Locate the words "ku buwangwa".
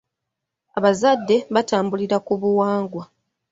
2.25-3.03